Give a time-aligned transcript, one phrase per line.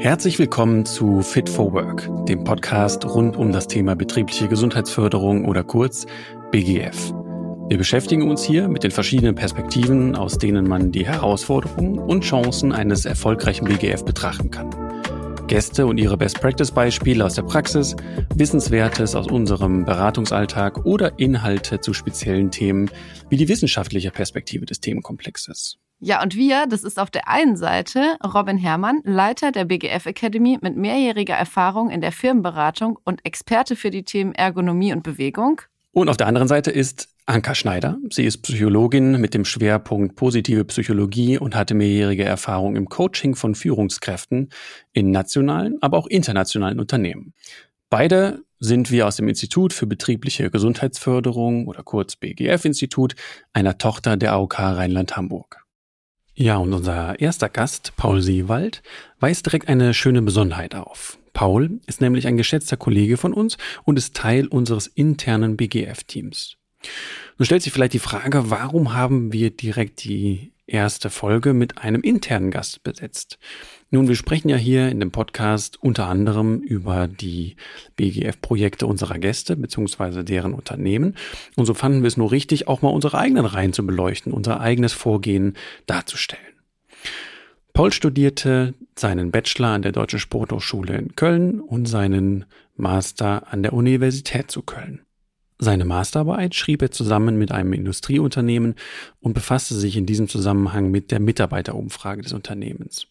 [0.00, 5.62] Herzlich willkommen zu Fit for Work, dem Podcast rund um das Thema betriebliche Gesundheitsförderung oder
[5.62, 6.06] kurz
[6.50, 7.12] BGF.
[7.68, 12.72] Wir beschäftigen uns hier mit den verschiedenen Perspektiven, aus denen man die Herausforderungen und Chancen
[12.72, 14.70] eines erfolgreichen BGF betrachten kann.
[15.48, 17.94] Gäste und ihre Best-Practice-Beispiele aus der Praxis,
[18.34, 22.90] Wissenswertes aus unserem Beratungsalltag oder Inhalte zu speziellen Themen
[23.28, 25.76] wie die wissenschaftliche Perspektive des Themenkomplexes.
[26.02, 30.58] Ja, und wir, das ist auf der einen Seite Robin Herrmann, Leiter der BGF Academy
[30.62, 35.60] mit mehrjähriger Erfahrung in der Firmenberatung und Experte für die Themen Ergonomie und Bewegung.
[35.92, 37.98] Und auf der anderen Seite ist Anka Schneider.
[38.10, 43.54] Sie ist Psychologin mit dem Schwerpunkt positive Psychologie und hatte mehrjährige Erfahrung im Coaching von
[43.54, 44.48] Führungskräften
[44.94, 47.34] in nationalen, aber auch internationalen Unternehmen.
[47.90, 53.16] Beide sind wir aus dem Institut für betriebliche Gesundheitsförderung oder kurz BGF-Institut,
[53.52, 55.60] einer Tochter der AOK Rheinland-Hamburg.
[56.40, 58.82] Ja, und unser erster Gast, Paul Seewald,
[59.18, 61.18] weist direkt eine schöne Besonderheit auf.
[61.34, 66.56] Paul ist nämlich ein geschätzter Kollege von uns und ist Teil unseres internen BGF-Teams.
[67.36, 72.00] Nun stellt sich vielleicht die Frage, warum haben wir direkt die erste Folge mit einem
[72.00, 73.38] internen Gast besetzt?
[73.92, 77.56] Nun, wir sprechen ja hier in dem Podcast unter anderem über die
[77.96, 80.22] BGF-Projekte unserer Gäste bzw.
[80.22, 81.16] deren Unternehmen.
[81.56, 84.60] Und so fanden wir es nur richtig, auch mal unsere eigenen Reihen zu beleuchten, unser
[84.60, 85.54] eigenes Vorgehen
[85.86, 86.44] darzustellen.
[87.72, 92.44] Paul studierte seinen Bachelor an der Deutschen Sporthochschule in Köln und seinen
[92.76, 95.00] Master an der Universität zu Köln.
[95.58, 98.76] Seine Masterarbeit schrieb er zusammen mit einem Industrieunternehmen
[99.18, 103.08] und befasste sich in diesem Zusammenhang mit der Mitarbeiterumfrage des Unternehmens.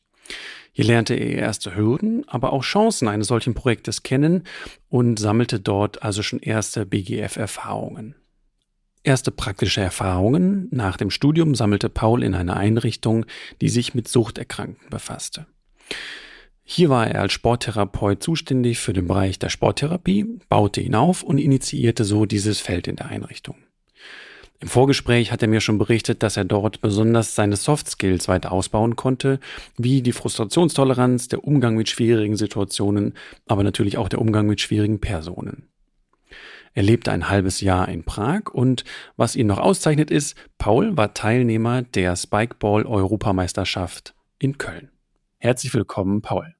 [0.71, 4.43] Hier lernte er erste Hürden, aber auch Chancen eines solchen Projektes kennen
[4.87, 8.15] und sammelte dort also schon erste BGF-Erfahrungen.
[9.03, 13.25] Erste praktische Erfahrungen nach dem Studium sammelte Paul in einer Einrichtung,
[13.61, 15.47] die sich mit Suchterkrankten befasste.
[16.63, 21.39] Hier war er als Sporttherapeut zuständig für den Bereich der Sporttherapie, baute ihn auf und
[21.39, 23.55] initiierte so dieses Feld in der Einrichtung.
[24.61, 28.51] Im Vorgespräch hat er mir schon berichtet, dass er dort besonders seine Soft Skills weiter
[28.51, 29.39] ausbauen konnte,
[29.77, 33.13] wie die Frustrationstoleranz, der Umgang mit schwierigen Situationen,
[33.47, 35.69] aber natürlich auch der Umgang mit schwierigen Personen.
[36.73, 38.83] Er lebte ein halbes Jahr in Prag und
[39.15, 44.89] was ihn noch auszeichnet ist, Paul war Teilnehmer der Spikeball Europameisterschaft in Köln.
[45.37, 46.53] Herzlich willkommen, Paul.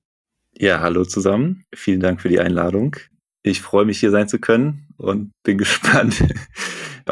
[0.58, 1.66] Ja, hallo zusammen.
[1.76, 2.96] Vielen Dank für die Einladung.
[3.44, 6.24] Ich freue mich, hier sein zu können und bin gespannt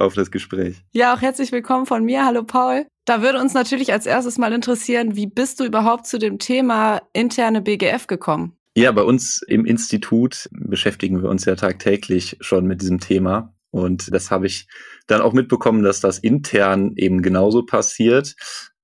[0.01, 0.83] auf das Gespräch.
[0.91, 2.25] Ja, auch herzlich willkommen von mir.
[2.25, 2.85] Hallo Paul.
[3.05, 7.01] Da würde uns natürlich als erstes mal interessieren, wie bist du überhaupt zu dem Thema
[7.13, 8.57] interne BGF gekommen?
[8.75, 13.53] Ja, bei uns im Institut beschäftigen wir uns ja tagtäglich schon mit diesem Thema.
[13.71, 14.67] Und das habe ich
[15.07, 18.35] dann auch mitbekommen, dass das intern eben genauso passiert,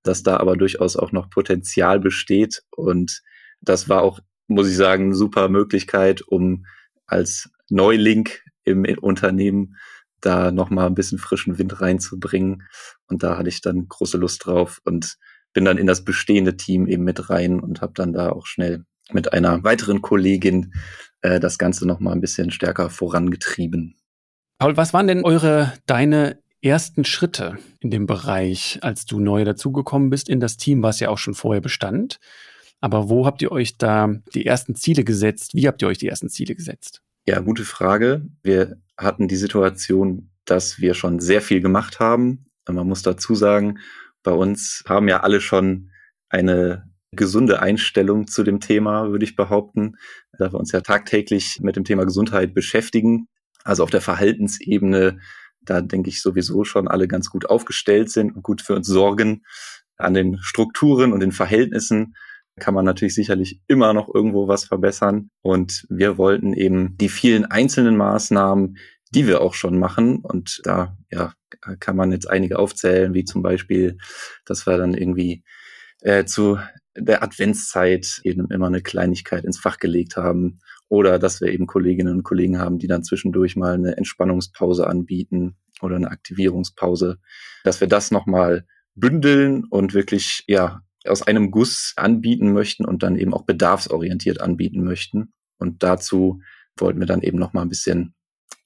[0.03, 2.63] dass da aber durchaus auch noch Potenzial besteht.
[2.72, 3.22] Und
[3.62, 6.66] das war auch muss ich sagen, eine super Möglichkeit, um
[7.06, 8.29] als Neuling
[8.63, 9.75] im Unternehmen
[10.25, 12.63] da nochmal ein bisschen frischen Wind reinzubringen.
[13.07, 15.17] Und da hatte ich dann große Lust drauf und
[15.53, 18.85] bin dann in das bestehende Team eben mit rein und habe dann da auch schnell
[19.11, 20.73] mit einer weiteren Kollegin
[21.22, 23.95] äh, das Ganze nochmal ein bisschen stärker vorangetrieben.
[24.57, 30.09] Paul, was waren denn eure, deine ersten Schritte in dem Bereich, als du neu dazugekommen
[30.09, 32.19] bist in das Team, was ja auch schon vorher bestand?
[32.79, 35.53] Aber wo habt ihr euch da die ersten Ziele gesetzt?
[35.53, 37.01] Wie habt ihr euch die ersten Ziele gesetzt?
[37.25, 38.28] Ja, gute Frage.
[38.41, 42.47] Wir hatten die Situation, dass wir schon sehr viel gemacht haben.
[42.69, 43.79] Man muss dazu sagen,
[44.23, 45.89] bei uns haben ja alle schon
[46.28, 49.94] eine gesunde Einstellung zu dem Thema, würde ich behaupten,
[50.38, 53.29] da wir uns ja tagtäglich mit dem Thema Gesundheit beschäftigen.
[53.63, 55.19] Also auf der Verhaltensebene,
[55.61, 59.44] da denke ich sowieso schon alle ganz gut aufgestellt sind und gut für uns sorgen.
[59.95, 62.16] An den Strukturen und den Verhältnissen
[62.59, 65.30] kann man natürlich sicherlich immer noch irgendwo was verbessern.
[65.41, 68.78] Und wir wollten eben die vielen einzelnen Maßnahmen,
[69.14, 71.34] die wir auch schon machen, und da ja,
[71.80, 73.97] kann man jetzt einige aufzählen, wie zum Beispiel,
[74.46, 75.44] dass wir dann irgendwie
[76.02, 76.58] äh, zu
[76.96, 80.59] der Adventszeit eben immer eine Kleinigkeit ins Fach gelegt haben.
[80.90, 85.58] Oder dass wir eben Kolleginnen und Kollegen haben, die dann zwischendurch mal eine Entspannungspause anbieten
[85.82, 87.17] oder eine Aktivierungspause,
[87.64, 93.16] dass wir das nochmal bündeln und wirklich ja aus einem Guss anbieten möchten und dann
[93.16, 95.34] eben auch bedarfsorientiert anbieten möchten.
[95.58, 96.41] Und dazu
[96.78, 98.16] wollten wir dann eben noch mal ein bisschen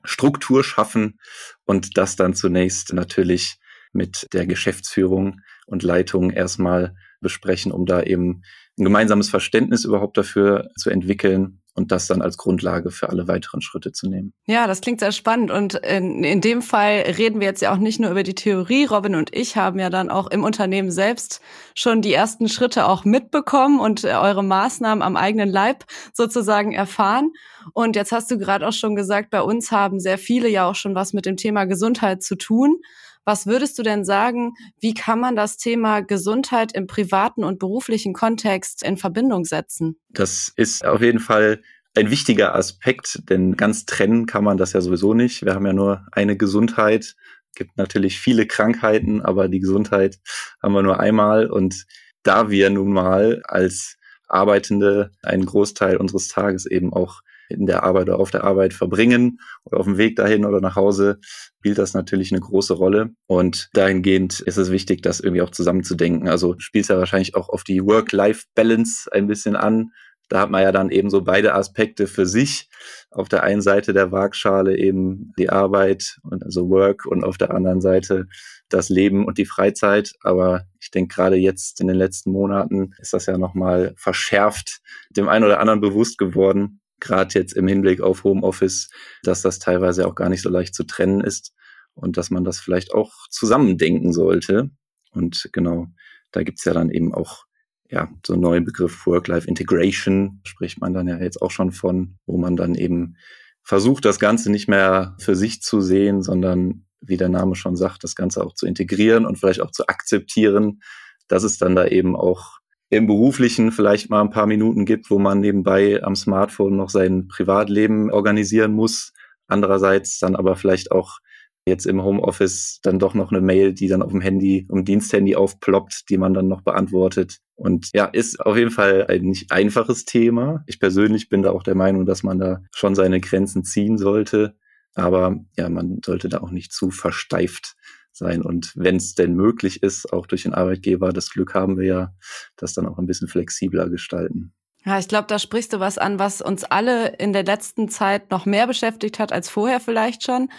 [0.04, 1.19] Struktur schaffen
[1.66, 3.57] und das dann zunächst natürlich
[3.92, 8.42] mit der Geschäftsführung und Leitung erstmal besprechen, um da eben
[8.78, 13.62] ein gemeinsames Verständnis überhaupt dafür zu entwickeln und das dann als Grundlage für alle weiteren
[13.62, 14.33] Schritte zu nehmen.
[14.47, 15.51] Ja, das klingt sehr spannend.
[15.51, 18.85] Und in, in dem Fall reden wir jetzt ja auch nicht nur über die Theorie.
[18.85, 21.39] Robin und ich haben ja dann auch im Unternehmen selbst
[21.75, 27.31] schon die ersten Schritte auch mitbekommen und eure Maßnahmen am eigenen Leib sozusagen erfahren.
[27.74, 30.75] Und jetzt hast du gerade auch schon gesagt, bei uns haben sehr viele ja auch
[30.75, 32.81] schon was mit dem Thema Gesundheit zu tun.
[33.27, 38.13] Was würdest du denn sagen, wie kann man das Thema Gesundheit im privaten und beruflichen
[38.13, 40.00] Kontext in Verbindung setzen?
[40.07, 41.62] Das ist auf jeden Fall
[41.94, 45.44] ein wichtiger Aspekt, denn ganz trennen kann man das ja sowieso nicht.
[45.44, 47.18] Wir haben ja nur eine Gesundheit.
[47.50, 50.19] Es gibt natürlich viele Krankheiten, aber die Gesundheit
[50.63, 51.47] haben wir nur einmal.
[51.51, 51.85] Und
[52.24, 53.97] da wir nun mal als
[54.29, 59.40] Arbeitende einen Großteil unseres Tages eben auch in der Arbeit oder auf der Arbeit verbringen
[59.64, 61.20] oder auf dem Weg dahin oder nach Hause,
[61.58, 63.12] spielt das natürlich eine große Rolle.
[63.26, 66.28] Und dahingehend ist es wichtig, das irgendwie auch zusammenzudenken.
[66.28, 69.92] Also spielt es ja wahrscheinlich auch auf die Work-Life-Balance ein bisschen an.
[70.30, 72.70] Da hat man ja dann eben so beide Aspekte für sich.
[73.12, 77.54] Auf der einen Seite der Waagschale eben die Arbeit und also Work und auf der
[77.54, 78.28] anderen Seite
[78.70, 80.14] das Leben und die Freizeit.
[80.22, 84.80] Aber ich denke, gerade jetzt in den letzten Monaten ist das ja nochmal verschärft
[85.10, 88.90] dem einen oder anderen bewusst geworden, gerade jetzt im Hinblick auf Homeoffice,
[89.24, 91.54] dass das teilweise auch gar nicht so leicht zu trennen ist
[91.94, 94.70] und dass man das vielleicht auch zusammendenken sollte.
[95.12, 95.88] Und genau,
[96.32, 97.46] da gibt's ja dann eben auch
[97.90, 102.38] ja, so einen neuen Begriff Work-Life-Integration, spricht man dann ja jetzt auch schon von, wo
[102.38, 103.16] man dann eben
[103.64, 108.04] versucht, das Ganze nicht mehr für sich zu sehen, sondern, wie der Name schon sagt,
[108.04, 110.82] das Ganze auch zu integrieren und vielleicht auch zu akzeptieren,
[111.28, 115.19] dass es dann da eben auch im Beruflichen vielleicht mal ein paar Minuten gibt, wo
[115.19, 119.13] man nebenbei am Smartphone noch sein Privatleben organisieren muss.
[119.48, 121.19] Andererseits dann aber vielleicht auch
[121.66, 125.36] jetzt im Homeoffice dann doch noch eine Mail, die dann auf dem Handy, um Diensthandy
[125.36, 127.39] aufploppt, die man dann noch beantwortet.
[127.56, 130.63] Und ja, ist auf jeden Fall ein nicht einfaches Thema.
[130.66, 134.56] Ich persönlich bin da auch der Meinung, dass man da schon seine Grenzen ziehen sollte.
[134.94, 137.75] Aber ja, man sollte da auch nicht zu versteift
[138.18, 138.42] sein.
[138.42, 142.14] Und wenn es denn möglich ist, auch durch den Arbeitgeber, das Glück haben wir ja,
[142.56, 144.54] das dann auch ein bisschen flexibler gestalten.
[144.86, 148.31] Ja, ich glaube, da sprichst du was an, was uns alle in der letzten Zeit
[148.31, 150.50] noch mehr beschäftigt hat als vorher vielleicht schon.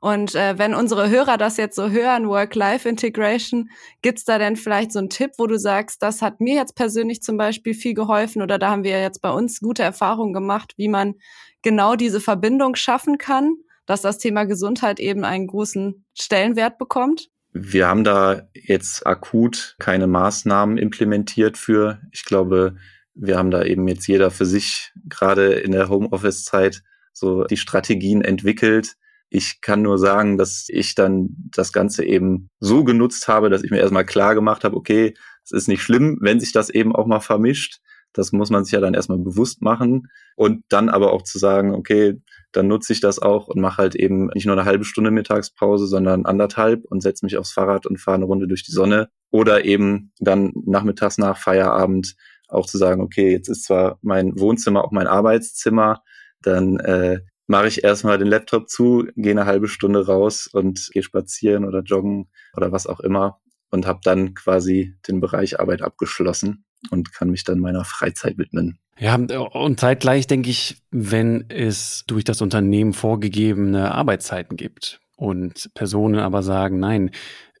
[0.00, 3.68] Und äh, wenn unsere Hörer das jetzt so hören, Work-Life-Integration,
[4.00, 7.22] gibt's da denn vielleicht so einen Tipp, wo du sagst, das hat mir jetzt persönlich
[7.22, 10.88] zum Beispiel viel geholfen oder da haben wir jetzt bei uns gute Erfahrungen gemacht, wie
[10.88, 11.16] man
[11.62, 13.56] genau diese Verbindung schaffen kann?
[13.90, 17.28] Dass das Thema Gesundheit eben einen großen Stellenwert bekommt?
[17.52, 22.00] Wir haben da jetzt akut keine Maßnahmen implementiert für.
[22.12, 22.76] Ich glaube,
[23.14, 28.22] wir haben da eben jetzt jeder für sich gerade in der Homeoffice-Zeit so die Strategien
[28.22, 28.94] entwickelt.
[29.28, 33.72] Ich kann nur sagen, dass ich dann das Ganze eben so genutzt habe, dass ich
[33.72, 37.06] mir erstmal klar gemacht habe, okay, es ist nicht schlimm, wenn sich das eben auch
[37.06, 37.80] mal vermischt.
[38.12, 41.74] Das muss man sich ja dann erstmal bewusst machen und dann aber auch zu sagen,
[41.74, 42.20] okay,
[42.52, 45.86] dann nutze ich das auch und mache halt eben nicht nur eine halbe Stunde Mittagspause,
[45.86, 49.08] sondern anderthalb und setze mich aufs Fahrrad und fahre eine Runde durch die Sonne.
[49.30, 52.16] Oder eben dann nachmittags nach Feierabend
[52.48, 56.02] auch zu sagen, okay, jetzt ist zwar mein Wohnzimmer auch mein Arbeitszimmer,
[56.42, 61.02] dann äh, mache ich erstmal den Laptop zu, gehe eine halbe Stunde raus und gehe
[61.02, 66.64] spazieren oder joggen oder was auch immer und habe dann quasi den Bereich Arbeit abgeschlossen
[66.90, 68.78] und kann mich dann meiner Freizeit widmen.
[68.98, 76.18] Ja, und zeitgleich denke ich, wenn es durch das Unternehmen vorgegebene Arbeitszeiten gibt und Personen
[76.18, 77.10] aber sagen, nein,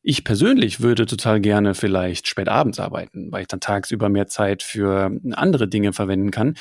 [0.02, 4.62] ich persönlich würde total gerne vielleicht spät abends arbeiten, weil ich dann tagsüber mehr Zeit
[4.62, 6.56] für andere Dinge verwenden kann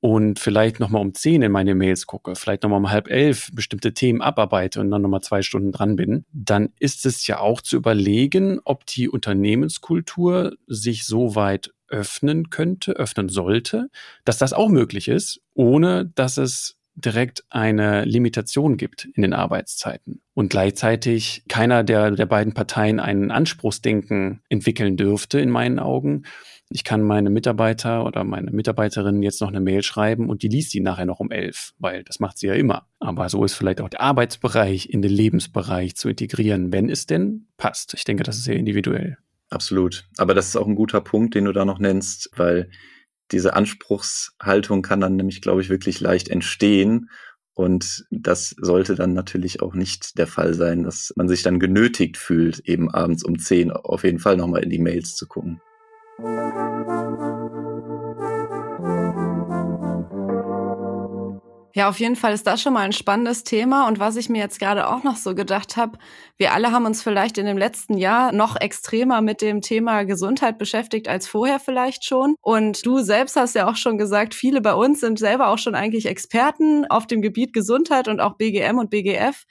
[0.00, 3.94] und vielleicht nochmal um zehn in meine Mails gucke, vielleicht nochmal um halb elf bestimmte
[3.94, 7.76] Themen abarbeite und dann nochmal zwei Stunden dran bin, dann ist es ja auch zu
[7.76, 13.90] überlegen, ob die Unternehmenskultur sich so weit öffnen könnte, öffnen sollte,
[14.24, 20.20] dass das auch möglich ist, ohne dass es direkt eine Limitation gibt in den Arbeitszeiten
[20.34, 26.24] und gleichzeitig keiner der, der beiden Parteien einen Anspruchsdenken entwickeln dürfte, in meinen Augen.
[26.68, 30.70] Ich kann meine Mitarbeiter oder meine Mitarbeiterin jetzt noch eine Mail schreiben und die liest
[30.70, 32.86] sie nachher noch um elf, weil das macht sie ja immer.
[33.00, 37.46] Aber so ist vielleicht auch der Arbeitsbereich in den Lebensbereich zu integrieren, wenn es denn
[37.56, 37.94] passt.
[37.94, 39.16] Ich denke, das ist sehr individuell.
[39.50, 40.06] Absolut.
[40.16, 42.70] Aber das ist auch ein guter Punkt, den du da noch nennst, weil
[43.32, 47.10] diese Anspruchshaltung kann dann nämlich, glaube ich, wirklich leicht entstehen.
[47.54, 52.16] Und das sollte dann natürlich auch nicht der Fall sein, dass man sich dann genötigt
[52.16, 55.60] fühlt, eben abends um zehn auf jeden Fall nochmal in die Mails zu gucken.
[61.74, 63.86] Ja, auf jeden Fall ist das schon mal ein spannendes Thema.
[63.86, 65.98] Und was ich mir jetzt gerade auch noch so gedacht habe,
[66.36, 70.58] wir alle haben uns vielleicht in dem letzten Jahr noch extremer mit dem Thema Gesundheit
[70.58, 72.34] beschäftigt als vorher vielleicht schon.
[72.40, 75.76] Und du selbst hast ja auch schon gesagt, viele bei uns sind selber auch schon
[75.76, 79.44] eigentlich Experten auf dem Gebiet Gesundheit und auch BGM und BGF.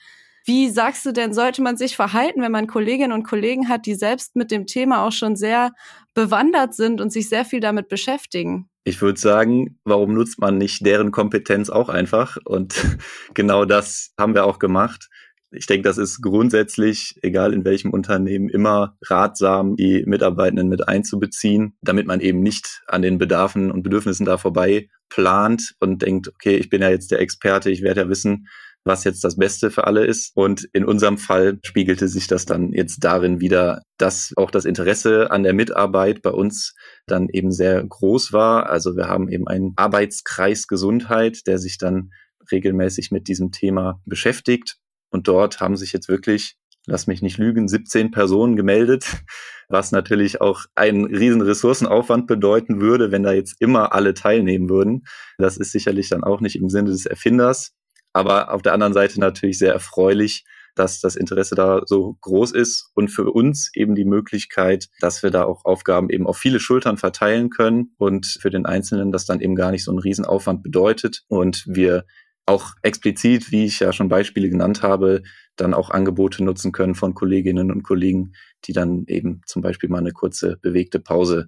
[0.45, 3.95] Wie sagst du denn, sollte man sich verhalten, wenn man Kolleginnen und Kollegen hat, die
[3.95, 5.71] selbst mit dem Thema auch schon sehr
[6.13, 8.68] bewandert sind und sich sehr viel damit beschäftigen?
[8.83, 12.37] Ich würde sagen, warum nutzt man nicht deren Kompetenz auch einfach?
[12.45, 12.75] Und
[13.33, 15.09] genau das haben wir auch gemacht.
[15.51, 21.75] Ich denke, das ist grundsätzlich, egal in welchem Unternehmen, immer ratsam, die Mitarbeitenden mit einzubeziehen,
[21.81, 26.55] damit man eben nicht an den Bedarfen und Bedürfnissen da vorbei plant und denkt, okay,
[26.57, 28.47] ich bin ja jetzt der Experte, ich werde ja wissen,
[28.83, 30.31] was jetzt das Beste für alle ist.
[30.35, 35.31] Und in unserem Fall spiegelte sich das dann jetzt darin wieder, dass auch das Interesse
[35.31, 38.69] an der Mitarbeit bei uns dann eben sehr groß war.
[38.69, 42.11] Also wir haben eben einen Arbeitskreis Gesundheit, der sich dann
[42.51, 44.77] regelmäßig mit diesem Thema beschäftigt.
[45.11, 46.55] Und dort haben sich jetzt wirklich,
[46.85, 49.05] lass mich nicht lügen, 17 Personen gemeldet,
[49.69, 55.03] was natürlich auch einen riesen Ressourcenaufwand bedeuten würde, wenn da jetzt immer alle teilnehmen würden.
[55.37, 57.73] Das ist sicherlich dann auch nicht im Sinne des Erfinders.
[58.13, 62.91] Aber auf der anderen Seite natürlich sehr erfreulich, dass das Interesse da so groß ist
[62.95, 66.97] und für uns eben die Möglichkeit, dass wir da auch Aufgaben eben auf viele Schultern
[66.97, 71.23] verteilen können und für den Einzelnen das dann eben gar nicht so einen Riesenaufwand bedeutet
[71.27, 72.05] und wir
[72.45, 75.21] auch explizit, wie ich ja schon Beispiele genannt habe,
[75.55, 78.33] dann auch Angebote nutzen können von Kolleginnen und Kollegen,
[78.65, 81.47] die dann eben zum Beispiel mal eine kurze bewegte Pause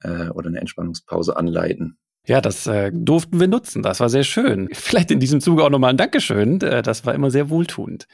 [0.00, 1.96] äh, oder eine Entspannungspause anleiten.
[2.24, 3.82] Ja, das äh, durften wir nutzen.
[3.82, 4.68] Das war sehr schön.
[4.72, 6.60] Vielleicht in diesem Zuge auch nochmal ein Dankeschön.
[6.60, 8.06] Äh, das war immer sehr wohltuend.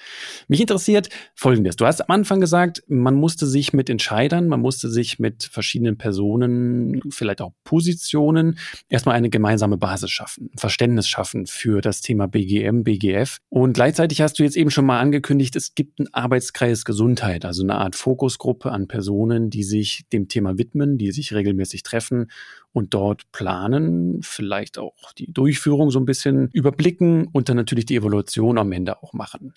[0.48, 1.76] Mich interessiert Folgendes.
[1.76, 5.98] Du hast am Anfang gesagt, man musste sich mit Entscheidern, man musste sich mit verschiedenen
[5.98, 12.84] Personen, vielleicht auch Positionen, erstmal eine gemeinsame Basis schaffen, Verständnis schaffen für das Thema BGM,
[12.84, 13.38] BGF.
[13.50, 17.62] Und gleichzeitig hast du jetzt eben schon mal angekündigt, es gibt einen Arbeitskreis Gesundheit, also
[17.62, 22.28] eine Art Fokusgruppe an Personen, die sich dem Thema widmen, die sich regelmäßig treffen
[22.72, 27.96] und dort planen, vielleicht auch die Durchführung so ein bisschen überblicken und dann natürlich die
[27.96, 29.54] Evaluation am Ende auch machen.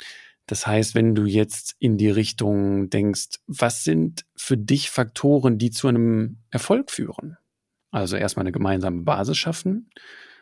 [0.47, 5.71] Das heißt, wenn du jetzt in die Richtung denkst, was sind für dich Faktoren, die
[5.71, 7.37] zu einem Erfolg führen?
[7.91, 9.89] Also erstmal eine gemeinsame Basis schaffen,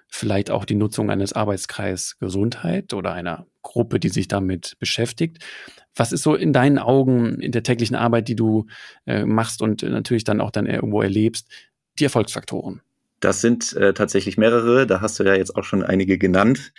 [0.08, 5.44] vielleicht auch die Nutzung eines Arbeitskreis Gesundheit oder einer Gruppe, die sich damit beschäftigt.
[5.96, 8.68] Was ist so in deinen Augen in der täglichen Arbeit, die du
[9.06, 11.50] äh, machst und natürlich dann auch dann irgendwo erlebst,
[12.00, 12.82] die Erfolgsfaktoren?
[13.20, 14.88] Das sind äh, tatsächlich mehrere.
[14.88, 16.72] Da hast du ja jetzt auch schon einige genannt.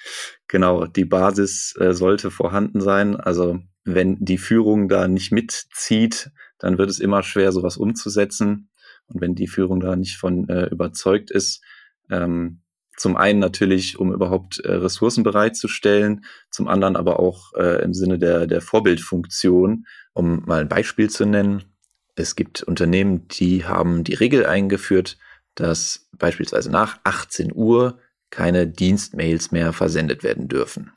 [0.48, 3.16] Genau, die Basis äh, sollte vorhanden sein.
[3.16, 8.70] Also wenn die Führung da nicht mitzieht, dann wird es immer schwer, sowas umzusetzen.
[9.06, 11.62] Und wenn die Führung da nicht von äh, überzeugt ist,
[12.10, 12.62] ähm,
[12.96, 18.18] zum einen natürlich, um überhaupt äh, Ressourcen bereitzustellen, zum anderen aber auch äh, im Sinne
[18.18, 21.64] der, der Vorbildfunktion, um mal ein Beispiel zu nennen.
[22.20, 25.18] Es gibt Unternehmen, die haben die Regel eingeführt,
[25.54, 27.98] dass beispielsweise nach 18 Uhr
[28.30, 30.92] keine Dienstmails mehr versendet werden dürfen.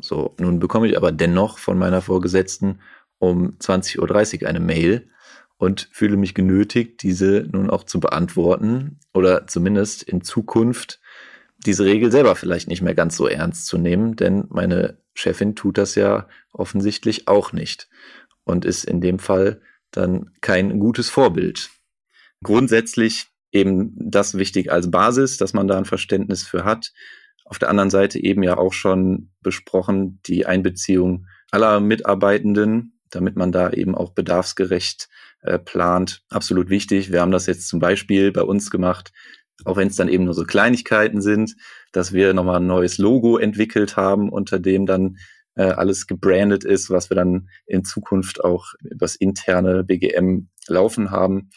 [0.00, 2.80] So, nun bekomme ich aber dennoch von meiner Vorgesetzten
[3.18, 5.08] um 20.30 Uhr eine Mail
[5.56, 11.00] und fühle mich genötigt, diese nun auch zu beantworten oder zumindest in Zukunft
[11.66, 15.76] diese Regel selber vielleicht nicht mehr ganz so ernst zu nehmen, denn meine Chefin tut
[15.76, 17.88] das ja offensichtlich auch nicht
[18.44, 19.60] und ist in dem Fall
[19.90, 21.70] dann kein gutes Vorbild.
[22.42, 26.92] Grundsätzlich eben das wichtig als Basis, dass man da ein Verständnis für hat.
[27.44, 33.52] Auf der anderen Seite eben ja auch schon besprochen, die Einbeziehung aller Mitarbeitenden, damit man
[33.52, 35.08] da eben auch bedarfsgerecht
[35.40, 36.22] äh, plant.
[36.28, 37.10] Absolut wichtig.
[37.10, 39.12] Wir haben das jetzt zum Beispiel bei uns gemacht,
[39.64, 41.56] auch wenn es dann eben nur so Kleinigkeiten sind,
[41.92, 45.16] dass wir nochmal ein neues Logo entwickelt haben, unter dem dann
[45.58, 51.50] äh, alles gebrandet ist, was wir dann in Zukunft auch übers interne BGM laufen haben.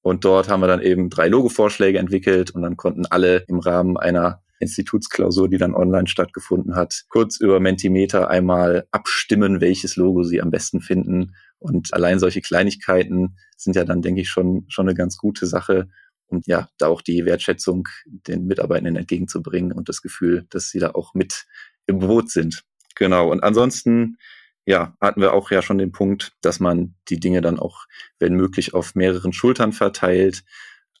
[0.00, 3.96] Und dort haben wir dann eben drei Logo-Vorschläge entwickelt und dann konnten alle im Rahmen
[3.96, 10.40] einer Institutsklausur, die dann online stattgefunden hat, kurz über Mentimeter einmal abstimmen, welches Logo sie
[10.40, 11.34] am besten finden.
[11.58, 15.88] Und allein solche Kleinigkeiten sind ja dann, denke ich, schon, schon eine ganz gute Sache,
[16.26, 20.92] um ja da auch die Wertschätzung den Mitarbeitenden entgegenzubringen und das Gefühl, dass sie da
[20.92, 21.46] auch mit
[21.86, 22.64] im Boot sind.
[22.98, 23.30] Genau.
[23.30, 24.18] Und ansonsten,
[24.66, 27.86] ja, hatten wir auch ja schon den Punkt, dass man die Dinge dann auch,
[28.18, 30.42] wenn möglich, auf mehreren Schultern verteilt.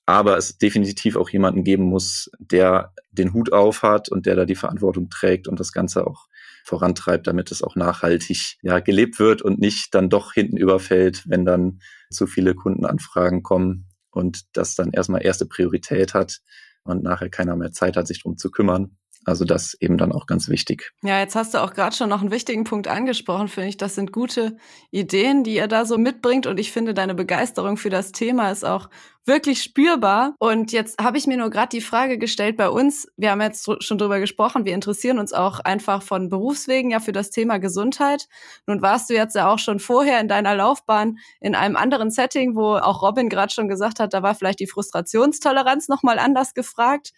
[0.06, 4.44] Aber es definitiv auch jemanden geben muss, der den Hut auf hat und der da
[4.46, 6.28] die Verantwortung trägt und das Ganze auch
[6.64, 11.44] vorantreibt, damit es auch nachhaltig ja, gelebt wird und nicht dann doch hinten überfällt, wenn
[11.44, 16.38] dann zu viele Kundenanfragen kommen und das dann erstmal erste Priorität hat
[16.84, 18.96] und nachher keiner mehr Zeit hat, sich drum zu kümmern.
[19.28, 20.92] Also das eben dann auch ganz wichtig.
[21.02, 23.76] Ja, jetzt hast du auch gerade schon noch einen wichtigen Punkt angesprochen, finde ich.
[23.76, 24.56] Das sind gute
[24.90, 26.46] Ideen, die ihr da so mitbringt.
[26.46, 28.88] Und ich finde, deine Begeisterung für das Thema ist auch
[29.28, 30.34] wirklich spürbar.
[30.38, 33.68] Und jetzt habe ich mir nur gerade die Frage gestellt bei uns, wir haben jetzt
[33.84, 38.26] schon drüber gesprochen, wir interessieren uns auch einfach von Berufswegen ja für das Thema Gesundheit.
[38.66, 42.56] Nun warst du jetzt ja auch schon vorher in deiner Laufbahn in einem anderen Setting,
[42.56, 47.12] wo auch Robin gerade schon gesagt hat, da war vielleicht die Frustrationstoleranz nochmal anders gefragt.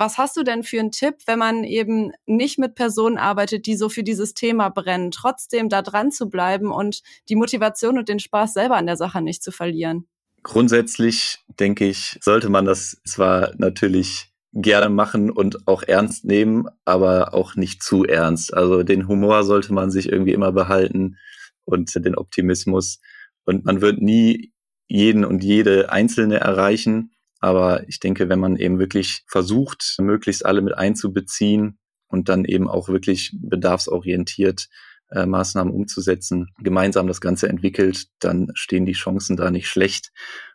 [0.00, 3.76] Was hast du denn für einen Tipp, wenn man eben nicht mit Personen arbeitet, die
[3.76, 8.18] so für dieses Thema brennen, trotzdem da dran zu bleiben und die Motivation und den
[8.18, 10.08] Spaß selber an der Sache nicht zu verlieren?
[10.42, 17.34] Grundsätzlich denke ich, sollte man das zwar natürlich gerne machen und auch ernst nehmen, aber
[17.34, 18.54] auch nicht zu ernst.
[18.54, 21.18] Also den Humor sollte man sich irgendwie immer behalten
[21.66, 23.00] und den Optimismus.
[23.44, 24.54] Und man wird nie
[24.88, 27.12] jeden und jede Einzelne erreichen.
[27.40, 32.68] Aber ich denke, wenn man eben wirklich versucht, möglichst alle mit einzubeziehen und dann eben
[32.68, 34.68] auch wirklich bedarfsorientiert
[35.10, 40.12] äh, Maßnahmen umzusetzen, gemeinsam das Ganze entwickelt, dann stehen die Chancen da nicht schlecht.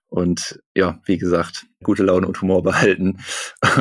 [0.08, 3.20] Und ja, wie gesagt, gute Laune und Humor behalten.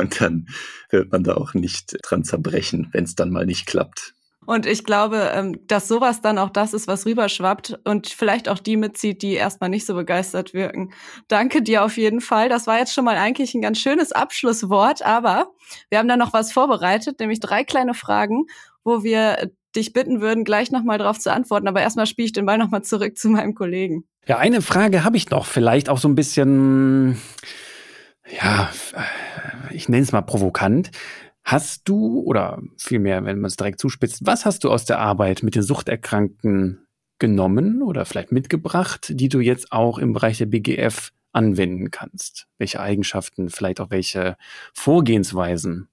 [0.01, 0.47] Und dann
[0.91, 4.15] wird man da auch nicht dran zerbrechen, wenn es dann mal nicht klappt.
[4.47, 8.59] Und ich glaube, ähm, dass sowas dann auch das ist, was rüberschwappt und vielleicht auch
[8.59, 10.93] die mitzieht, die erstmal nicht so begeistert wirken.
[11.29, 12.49] Danke dir auf jeden Fall.
[12.49, 15.49] Das war jetzt schon mal eigentlich ein ganz schönes Abschlusswort, aber
[15.91, 18.47] wir haben da noch was vorbereitet, nämlich drei kleine Fragen,
[18.85, 21.69] wo wir dich bitten würden, gleich nochmal drauf zu antworten.
[21.69, 24.05] Aber erstmal spiele ich den Ball nochmal zurück zu meinem Kollegen.
[24.27, 27.21] Ja, eine Frage habe ich noch, vielleicht auch so ein bisschen,
[28.41, 28.71] ja,
[29.71, 30.91] ich nenne es mal provokant.
[31.45, 35.43] Hast du, oder vielmehr, wenn man es direkt zuspitzt, was hast du aus der Arbeit
[35.43, 36.87] mit den Suchterkrankten
[37.19, 42.47] genommen oder vielleicht mitgebracht, die du jetzt auch im Bereich der BGF anwenden kannst?
[42.57, 44.39] Welche Eigenschaften, vielleicht auch welche
[44.73, 45.89] Vorgehensweisen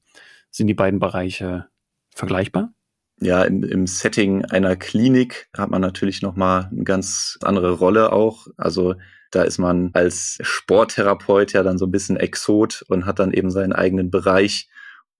[0.50, 1.67] sind die beiden Bereiche
[2.15, 2.74] vergleichbar?
[3.20, 8.48] Ja, im, im Setting einer Klinik hat man natürlich nochmal eine ganz andere Rolle auch.
[8.55, 8.96] Also
[9.31, 13.51] da ist man als Sporttherapeut ja dann so ein bisschen Exot und hat dann eben
[13.51, 14.70] seinen eigenen Bereich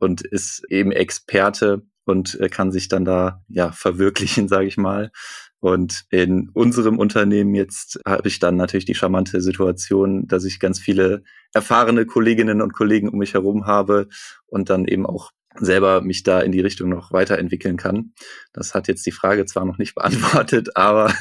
[0.02, 5.12] und ist eben Experte und äh, kann sich dann da ja verwirklichen, sage ich mal.
[5.60, 10.80] Und in unserem Unternehmen jetzt habe ich dann natürlich die charmante Situation, dass ich ganz
[10.80, 14.08] viele erfahrene Kolleginnen und Kollegen um mich herum habe
[14.48, 18.14] und dann eben auch selber mich da in die Richtung noch weiterentwickeln kann.
[18.54, 21.14] Das hat jetzt die Frage zwar noch nicht beantwortet, aber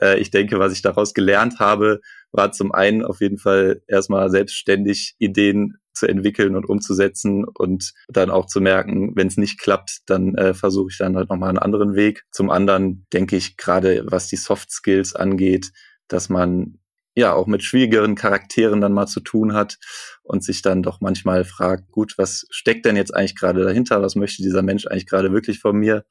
[0.00, 4.30] äh, ich denke, was ich daraus gelernt habe, war zum einen auf jeden Fall erstmal
[4.30, 10.00] selbstständig Ideen zu entwickeln und umzusetzen und dann auch zu merken, wenn es nicht klappt,
[10.06, 12.24] dann äh, versuche ich dann halt nochmal einen anderen Weg.
[12.30, 15.72] Zum anderen denke ich gerade, was die Soft Skills angeht,
[16.08, 16.78] dass man
[17.14, 19.78] ja auch mit schwierigeren Charakteren dann mal zu tun hat
[20.22, 24.02] und sich dann doch manchmal fragt, gut, was steckt denn jetzt eigentlich gerade dahinter?
[24.02, 26.04] Was möchte dieser Mensch eigentlich gerade wirklich von mir?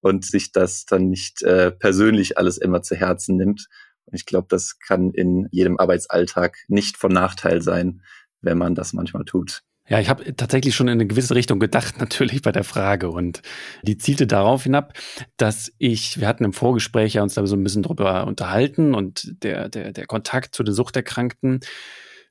[0.00, 3.68] Und sich das dann nicht äh, persönlich alles immer zu Herzen nimmt.
[4.06, 8.02] Und ich glaube, das kann in jedem Arbeitsalltag nicht von Nachteil sein,
[8.42, 9.62] wenn man das manchmal tut.
[9.90, 13.10] Ja, ich habe tatsächlich schon in eine gewisse Richtung gedacht, natürlich bei der Frage.
[13.10, 13.42] Und
[13.82, 14.94] die zielte darauf hinab,
[15.36, 19.42] dass ich, wir hatten im Vorgespräch ja uns da so ein bisschen drüber unterhalten und
[19.42, 21.60] der, der, der Kontakt zu den Suchterkrankten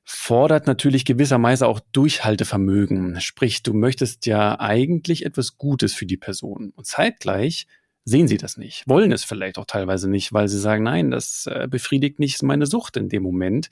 [0.04, 3.20] fordert natürlich gewisserweise auch Durchhaltevermögen.
[3.20, 6.72] Sprich, du möchtest ja eigentlich etwas Gutes für die Person.
[6.74, 7.66] Und zeitgleich
[8.04, 11.46] sehen sie das nicht, wollen es vielleicht auch teilweise nicht, weil sie sagen, nein, das
[11.46, 13.68] äh, befriedigt nicht meine Sucht in dem Moment.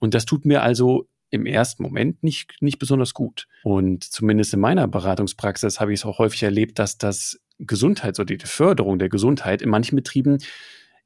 [0.00, 3.48] Und das tut mir also im ersten Moment nicht, nicht besonders gut.
[3.64, 8.36] Und zumindest in meiner Beratungspraxis habe ich es auch häufig erlebt, dass das Gesundheits- oder
[8.36, 10.38] die Förderung der Gesundheit in manchen Betrieben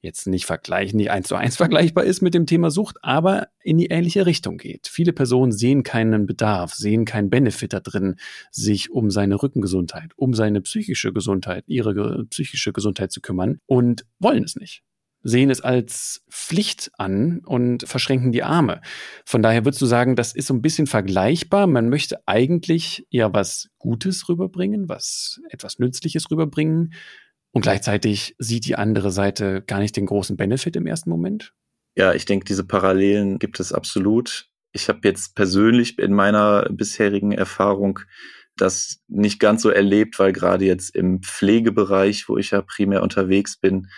[0.02, 3.78] jetzt nicht vergleichen, nicht eins zu eins vergleichbar ist mit dem Thema Sucht, aber in
[3.78, 4.88] die ähnliche Richtung geht.
[4.88, 8.16] Viele Personen sehen keinen Bedarf, sehen keinen Benefit da drin,
[8.50, 14.42] sich um seine Rückengesundheit, um seine psychische Gesundheit, ihre psychische Gesundheit zu kümmern und wollen
[14.42, 14.82] es nicht
[15.26, 18.80] sehen es als Pflicht an und verschränken die Arme.
[19.24, 21.66] Von daher würdest du sagen, das ist so ein bisschen vergleichbar.
[21.66, 26.94] Man möchte eigentlich ja was Gutes rüberbringen, was etwas Nützliches rüberbringen.
[27.50, 31.54] Und gleichzeitig sieht die andere Seite gar nicht den großen Benefit im ersten Moment.
[31.96, 34.48] Ja, ich denke, diese Parallelen gibt es absolut.
[34.72, 37.98] Ich habe jetzt persönlich in meiner bisherigen Erfahrung
[38.56, 43.56] das nicht ganz so erlebt, weil gerade jetzt im Pflegebereich, wo ich ja primär unterwegs
[43.56, 43.88] bin,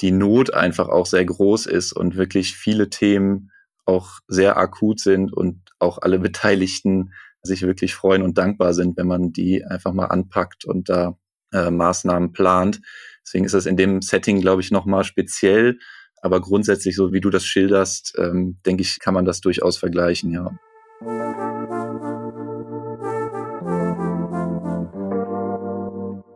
[0.00, 3.50] die Not einfach auch sehr groß ist und wirklich viele Themen
[3.84, 9.06] auch sehr akut sind und auch alle Beteiligten sich wirklich freuen und dankbar sind, wenn
[9.06, 11.16] man die einfach mal anpackt und da
[11.52, 12.80] äh, Maßnahmen plant.
[13.24, 15.78] Deswegen ist das in dem Setting, glaube ich, nochmal speziell.
[16.22, 20.30] Aber grundsätzlich, so wie du das schilderst, ähm, denke ich, kann man das durchaus vergleichen,
[20.32, 21.49] ja.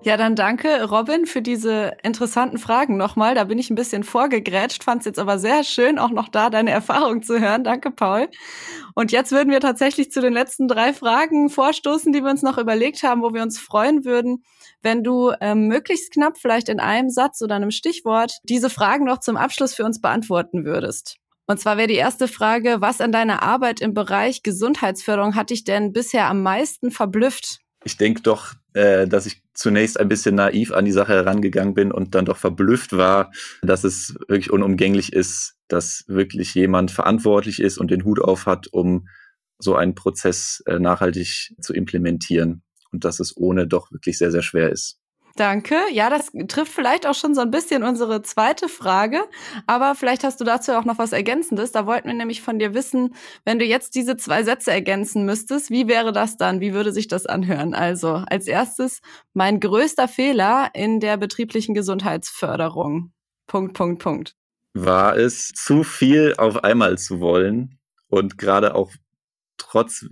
[0.04, 3.34] Ja, dann danke, Robin, für diese interessanten Fragen nochmal.
[3.34, 6.50] Da bin ich ein bisschen vorgegrätscht, fand es jetzt aber sehr schön, auch noch da
[6.50, 7.64] deine Erfahrung zu hören.
[7.64, 8.28] Danke, Paul.
[8.94, 12.58] Und jetzt würden wir tatsächlich zu den letzten drei Fragen vorstoßen, die wir uns noch
[12.58, 14.44] überlegt haben, wo wir uns freuen würden,
[14.82, 19.20] wenn du ähm, möglichst knapp, vielleicht in einem Satz oder einem Stichwort, diese Fragen noch
[19.20, 21.16] zum Abschluss für uns beantworten würdest.
[21.46, 25.64] Und zwar wäre die erste Frage, was an deiner Arbeit im Bereich Gesundheitsförderung hat dich
[25.64, 27.60] denn bisher am meisten verblüfft?
[27.84, 31.92] Ich denke doch, äh, dass ich zunächst ein bisschen naiv an die Sache herangegangen bin
[31.92, 33.32] und dann doch verblüfft war,
[33.62, 38.66] dass es wirklich unumgänglich ist, dass wirklich jemand verantwortlich ist und den Hut auf hat,
[38.72, 39.08] um
[39.58, 44.42] so einen Prozess äh, nachhaltig zu implementieren und dass es ohne doch wirklich sehr, sehr
[44.42, 44.98] schwer ist.
[45.36, 45.74] Danke.
[45.90, 49.20] Ja, das trifft vielleicht auch schon so ein bisschen unsere zweite Frage,
[49.66, 51.72] aber vielleicht hast du dazu auch noch was Ergänzendes.
[51.72, 55.70] Da wollten wir nämlich von dir wissen, wenn du jetzt diese zwei Sätze ergänzen müsstest,
[55.70, 56.60] wie wäre das dann?
[56.60, 57.74] Wie würde sich das anhören?
[57.74, 59.00] Also als erstes,
[59.32, 63.12] mein größter Fehler in der betrieblichen Gesundheitsförderung.
[63.48, 64.36] Punkt, Punkt, Punkt.
[64.72, 68.92] War es zu viel auf einmal zu wollen und gerade auch
[69.58, 70.06] trotz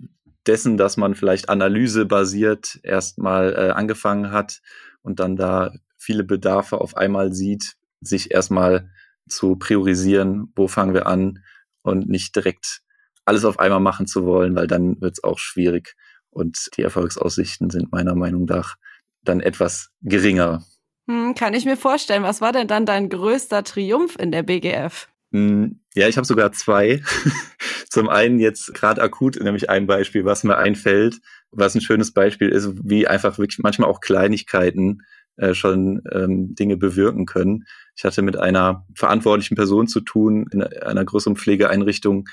[0.47, 4.61] dessen, dass man vielleicht analysebasiert erstmal äh, angefangen hat,
[5.03, 8.91] und dann da viele Bedarfe auf einmal sieht, sich erstmal
[9.29, 11.45] zu priorisieren, wo fangen wir an
[11.83, 12.83] und nicht direkt
[13.25, 15.95] alles auf einmal machen zu wollen, weil dann wird es auch schwierig
[16.31, 18.77] und die Erfolgsaussichten sind meiner Meinung nach
[19.23, 20.65] dann etwas geringer.
[21.09, 22.23] Hm, kann ich mir vorstellen.
[22.23, 25.09] Was war denn dann dein größter Triumph in der BGF?
[25.33, 27.03] Hm, ja, ich habe sogar zwei.
[27.89, 31.21] Zum einen jetzt gerade akut, nämlich ein Beispiel, was mir einfällt,
[31.53, 35.03] was ein schönes Beispiel ist, wie einfach wirklich manchmal auch Kleinigkeiten
[35.37, 37.65] äh, schon ähm, Dinge bewirken können.
[37.97, 42.29] Ich hatte mit einer verantwortlichen Person zu tun in einer größeren Pflegeeinrichtung,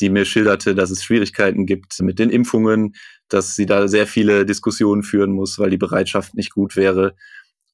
[0.00, 2.94] die mir schilderte, dass es Schwierigkeiten gibt mit den Impfungen,
[3.28, 7.14] dass sie da sehr viele Diskussionen führen muss, weil die Bereitschaft nicht gut wäre.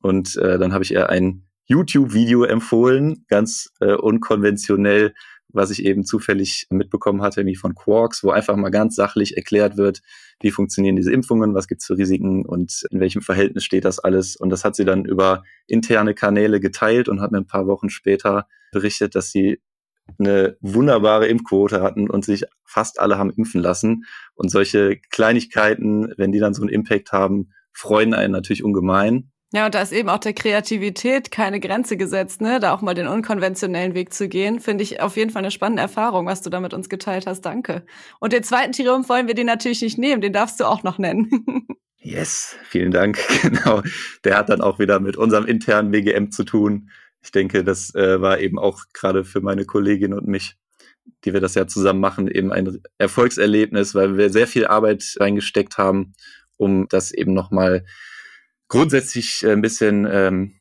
[0.00, 5.14] Und äh, dann habe ich ihr ein YouTube-Video empfohlen, ganz äh, unkonventionell,
[5.50, 9.76] was ich eben zufällig mitbekommen hatte, wie von Quarks, wo einfach mal ganz sachlich erklärt
[9.76, 10.02] wird,
[10.40, 14.36] wie funktionieren diese Impfungen, was gibt's für Risiken und in welchem Verhältnis steht das alles.
[14.36, 17.88] Und das hat sie dann über interne Kanäle geteilt und hat mir ein paar Wochen
[17.88, 19.60] später berichtet, dass sie
[20.18, 24.04] eine wunderbare Impfquote hatten und sich fast alle haben impfen lassen.
[24.34, 29.30] Und solche Kleinigkeiten, wenn die dann so einen Impact haben, freuen einen natürlich ungemein.
[29.52, 32.60] Ja, und da ist eben auch der Kreativität keine Grenze gesetzt, ne?
[32.60, 35.80] Da auch mal den unkonventionellen Weg zu gehen, finde ich auf jeden Fall eine spannende
[35.80, 37.40] Erfahrung, was du da mit uns geteilt hast.
[37.42, 37.86] Danke.
[38.20, 40.98] Und den zweiten Triumph wollen wir dir natürlich nicht nehmen, den darfst du auch noch
[40.98, 41.30] nennen.
[41.96, 43.18] yes, vielen Dank.
[43.42, 43.82] Genau.
[44.24, 46.90] Der hat dann auch wieder mit unserem internen WGM zu tun.
[47.22, 50.56] Ich denke, das äh, war eben auch gerade für meine Kollegin und mich,
[51.24, 55.78] die wir das ja zusammen machen, eben ein Erfolgserlebnis, weil wir sehr viel Arbeit reingesteckt
[55.78, 56.12] haben,
[56.58, 57.86] um das eben nochmal
[58.68, 60.54] grundsätzlich äh, ein bisschen ähm,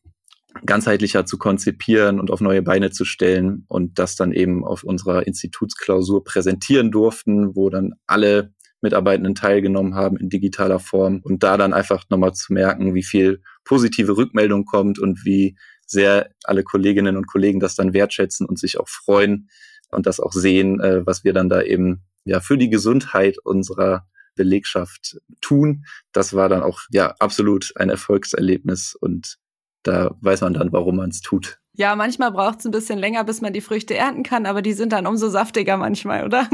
[0.65, 5.27] ganzheitlicher zu konzipieren und auf neue Beine zu stellen und das dann eben auf unserer
[5.27, 11.73] Institutsklausur präsentieren durften, wo dann alle Mitarbeitenden teilgenommen haben in digitaler Form und da dann
[11.73, 17.27] einfach nochmal zu merken, wie viel positive Rückmeldung kommt und wie sehr alle Kolleginnen und
[17.27, 19.49] Kollegen das dann wertschätzen und sich auch freuen
[19.89, 24.05] und das auch sehen, äh, was wir dann da eben ja für die Gesundheit unserer
[24.37, 25.85] Belegschaft tun.
[26.13, 29.37] Das war dann auch ja absolut ein Erfolgserlebnis und
[29.83, 31.59] da weiß man dann, warum man es tut.
[31.79, 34.73] Ja, manchmal braucht es ein bisschen länger, bis man die Früchte ernten kann, aber die
[34.73, 36.49] sind dann umso saftiger manchmal, oder?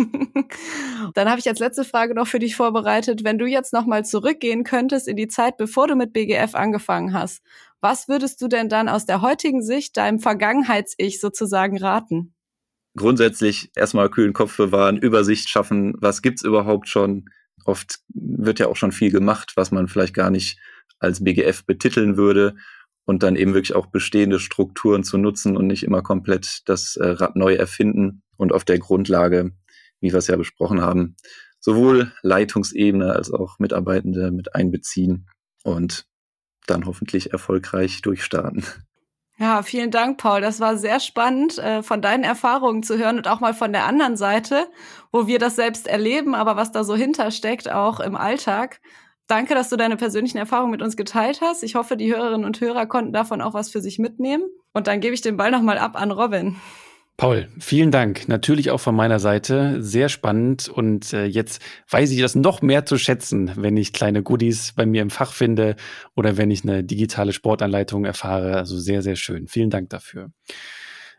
[1.13, 3.23] dann habe ich als letzte Frage noch für dich vorbereitet.
[3.23, 7.41] Wenn du jetzt nochmal zurückgehen könntest in die Zeit, bevor du mit BGF angefangen hast,
[7.79, 12.35] was würdest du denn dann aus der heutigen Sicht deinem Vergangenheits-Ich sozusagen raten?
[12.97, 17.29] Grundsätzlich erstmal kühlen Kopf bewahren, Übersicht schaffen, was gibt's überhaupt schon,
[17.65, 20.59] Oft wird ja auch schon viel gemacht, was man vielleicht gar nicht
[20.99, 22.55] als BGF betiteln würde
[23.05, 27.07] und dann eben wirklich auch bestehende Strukturen zu nutzen und nicht immer komplett das äh,
[27.07, 29.51] Rad neu erfinden und auf der Grundlage,
[29.99, 31.15] wie wir es ja besprochen haben,
[31.59, 35.29] sowohl Leitungsebene als auch Mitarbeitende mit einbeziehen
[35.63, 36.05] und
[36.67, 38.63] dann hoffentlich erfolgreich durchstarten.
[39.39, 40.41] Ja, vielen Dank, Paul.
[40.41, 43.85] Das war sehr spannend, äh, von deinen Erfahrungen zu hören und auch mal von der
[43.85, 44.67] anderen Seite,
[45.11, 48.79] wo wir das selbst erleben, aber was da so hintersteckt, auch im Alltag.
[49.27, 51.63] Danke, dass du deine persönlichen Erfahrungen mit uns geteilt hast.
[51.63, 54.43] Ich hoffe, die Hörerinnen und Hörer konnten davon auch was für sich mitnehmen.
[54.73, 56.57] Und dann gebe ich den Ball nochmal ab an Robin.
[57.15, 58.27] Paul, vielen Dank.
[58.27, 59.83] Natürlich auch von meiner Seite.
[59.83, 60.67] Sehr spannend.
[60.67, 64.87] Und äh, jetzt weiß ich das noch mehr zu schätzen, wenn ich kleine Goodies bei
[64.87, 65.75] mir im Fach finde
[66.15, 68.57] oder wenn ich eine digitale Sportanleitung erfahre.
[68.57, 69.47] Also sehr, sehr schön.
[69.47, 70.31] Vielen Dank dafür.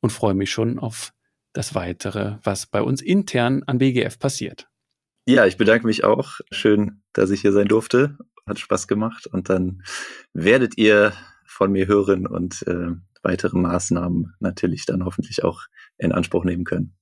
[0.00, 1.12] und freue mich schon auf
[1.52, 4.68] das Weitere, was bei uns intern an BGF passiert.
[5.26, 6.38] Ja, ich bedanke mich auch.
[6.52, 8.16] Schön, dass ich hier sein durfte.
[8.46, 9.26] Hat Spaß gemacht.
[9.26, 9.82] Und dann
[10.32, 11.12] werdet ihr
[11.56, 12.90] von mir hören und äh,
[13.22, 15.62] weitere Maßnahmen natürlich dann hoffentlich auch
[15.98, 16.94] in Anspruch nehmen können.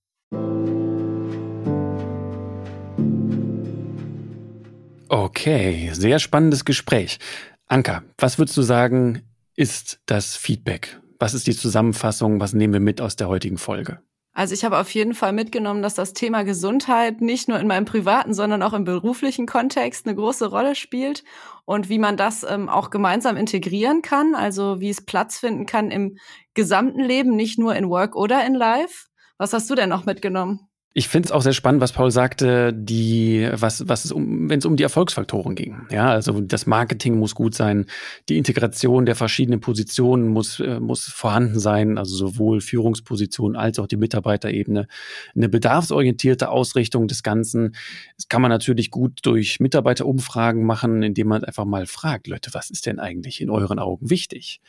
[5.09, 7.19] Okay, sehr spannendes Gespräch.
[7.67, 9.23] Anka, was würdest du sagen,
[9.57, 11.01] ist das Feedback?
[11.19, 12.41] Was ist die Zusammenfassung?
[12.41, 14.01] Was nehmen wir mit aus der heutigen Folge?
[14.37, 17.85] Also ich habe auf jeden Fall mitgenommen, dass das Thema Gesundheit nicht nur in meinem
[17.85, 21.23] privaten, sondern auch im beruflichen Kontext eine große Rolle spielt
[21.65, 25.93] und wie man das ähm, auch gemeinsam integrieren kann, also wie es Platz finden kann
[25.93, 26.19] im
[26.53, 29.07] gesamten Leben, nicht nur in Work oder in Life.
[29.39, 30.69] Was hast du denn noch mitgenommen?
[30.97, 34.61] Ich finde es auch sehr spannend, was Paul sagte, die, was, was es um, wenn
[34.61, 35.89] es um die Erfolgsfaktoren ging.
[35.91, 37.87] Ja, also das Marketing muss gut sein,
[38.29, 43.89] die Integration der verschiedenen Positionen muss, äh, muss vorhanden sein, also sowohl Führungspositionen als auch
[43.89, 44.87] die Mitarbeiterebene.
[45.35, 47.75] Eine bedarfsorientierte Ausrichtung des Ganzen.
[48.17, 52.71] Das kann man natürlich gut durch Mitarbeiterumfragen machen, indem man einfach mal fragt, Leute, was
[52.71, 54.61] ist denn eigentlich in euren Augen wichtig?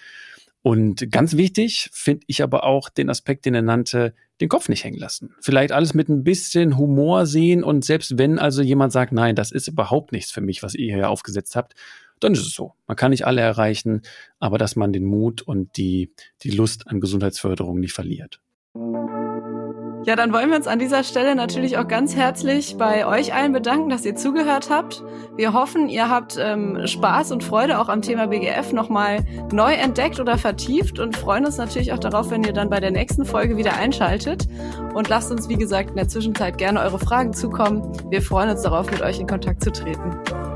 [0.66, 4.84] Und ganz wichtig finde ich aber auch den Aspekt, den er nannte, den Kopf nicht
[4.84, 5.36] hängen lassen.
[5.40, 9.52] Vielleicht alles mit ein bisschen Humor sehen und selbst wenn also jemand sagt, nein, das
[9.52, 11.76] ist überhaupt nichts für mich, was ihr hier aufgesetzt habt,
[12.20, 12.74] dann ist es so.
[12.88, 14.02] Man kann nicht alle erreichen,
[14.40, 18.42] aber dass man den Mut und die, die Lust an Gesundheitsförderung nicht verliert.
[20.06, 23.54] Ja, dann wollen wir uns an dieser Stelle natürlich auch ganz herzlich bei euch allen
[23.54, 25.04] bedanken, dass ihr zugehört habt.
[25.36, 30.20] Wir hoffen, ihr habt ähm, Spaß und Freude auch am Thema BGF nochmal neu entdeckt
[30.20, 33.58] oder vertieft und freuen uns natürlich auch darauf, wenn ihr dann bei der nächsten Folge
[33.58, 34.48] wieder einschaltet.
[34.94, 37.92] Und lasst uns, wie gesagt, in der Zwischenzeit gerne eure Fragen zukommen.
[38.12, 40.55] Wir freuen uns darauf, mit euch in Kontakt zu treten.